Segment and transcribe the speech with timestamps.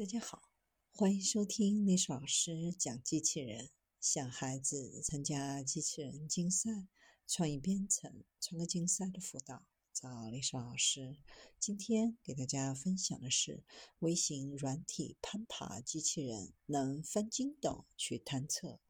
[0.00, 0.48] 大家好，
[0.94, 3.68] 欢迎收听历史老师讲机器人，
[4.00, 6.88] 向孩子参加机器人竞赛、
[7.28, 11.18] 创意编程、创客竞赛的辅导，找历史老师。
[11.58, 13.62] 今天给大家分享的是
[13.98, 18.80] 微型软体攀爬机器人，能翻筋斗去探测。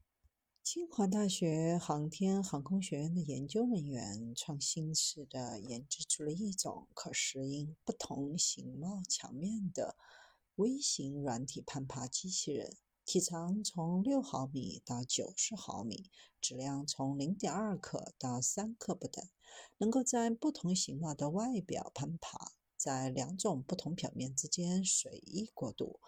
[0.63, 9.97] 清华大学航天航空学院的研究人员创新式的研制出了一种可适应不同形貌墙面的。
[10.61, 19.27] 微型软体攀爬机器人，体长从六毫米到九十毫米，质量从零点二克到三克不等，
[19.79, 25.99] 能够在不同形貌的外表攀爬，在两种不同表面之间随意过渡。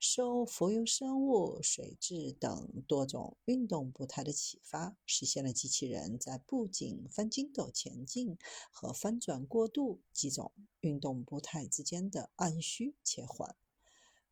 [0.00, 8.38] 受浮游生物、水质等多种运动步态的启发，实现了机器人在步进、翻筋斗前进
[8.70, 13.54] 和翻转过渡几种运动步态之间的按需切换。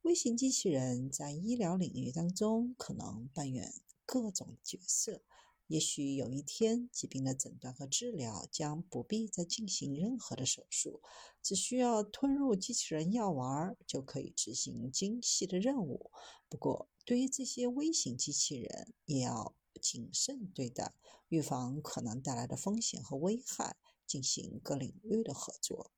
[0.06, 5.20] 微型机器人在医疗领域当中可能扮演各种角色。
[5.66, 11.02] 也许有一天，疾病的诊断和治疗将不必再进行任何的手术，
[11.42, 16.12] 只需要吞入机器人药丸就可以执行精细的任务。
[16.48, 20.94] 不过，对于这些微型机器人，也要谨慎对待，
[21.30, 23.76] 预防可能带来的风险和危害，
[24.06, 25.90] 进行各领域的合作。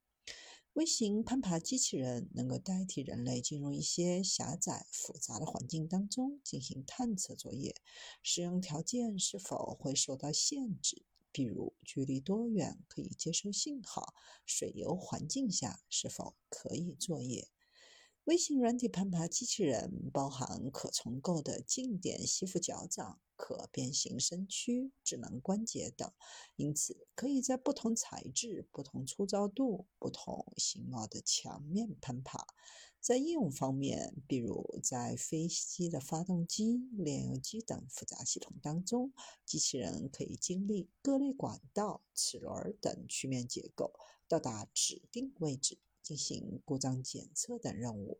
[0.74, 7.74] 微型攀爬机器人能够代替人类进入一些狭窄复杂的环境当中进行探测作业，
[8.22, 11.02] 使用条件是否会受到限制，
[11.32, 14.14] 比如距离多远可以接收信号，
[14.46, 17.48] 水流环境下是否可以作业。
[18.28, 26.12] 微型软体攀爬机器人包含可重构的静电吸附脚掌、可变形身躯、智能关节等，
[26.56, 32.46] 因此可以在不同材质、不同粗糙度、不同形貌的墙面攀爬。
[33.00, 39.10] 在应用方面，比如在飞机的发动机、炼油机等复杂系统当中，
[39.46, 43.94] 机器人可以经历各类管道、齿轮等曲面结构，
[44.28, 45.78] 到达指定位置。
[46.08, 48.18] 进行故障检测等任务。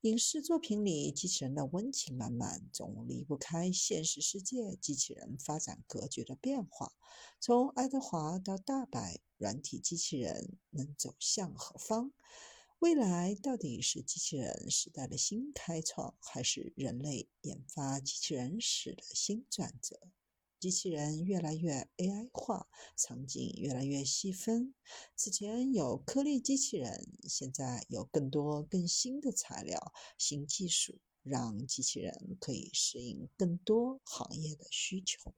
[0.00, 6.92] 影视作品里，机器人的温情满满，总离不开现实世界机器人发展格局的变化。
[7.38, 12.12] 从爱德华到大白，软体机器人能走向何方？
[12.80, 20.00] 未来到底是机器人时代的新开创，还是人类研发机器人史的新转折？
[20.64, 24.74] 机器人越来越 AI 化，场景越来越细分。
[25.14, 35.34] 此前有颗粒机器人，现在有更多更新的材料、新技术，让机器人可以适应更多行业的需求。